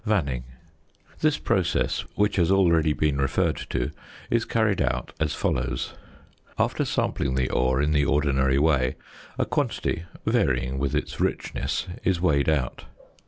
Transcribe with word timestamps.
VANNING. 0.03 0.45
This 1.19 1.37
process, 1.37 1.99
which 2.15 2.37
has 2.37 2.49
already 2.51 2.91
been 2.91 3.19
referred 3.19 3.57
to, 3.69 3.91
is 4.31 4.45
carried 4.45 4.81
out 4.81 5.13
as 5.19 5.35
follows: 5.35 5.93
After 6.57 6.85
sampling 6.85 7.35
the 7.35 7.51
ore 7.51 7.83
in 7.83 7.91
the 7.91 8.05
ordinary 8.05 8.57
way, 8.57 8.95
a 9.37 9.45
quantity 9.45 10.05
(varying 10.25 10.79
with 10.79 10.95
its 10.95 11.19
richness) 11.19 11.85
is 12.03 12.19
weighed 12.19 12.49
out. 12.49 12.85